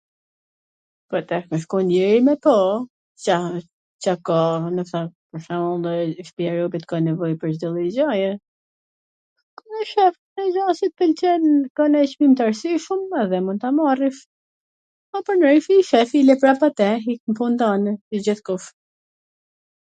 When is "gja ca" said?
3.25-4.13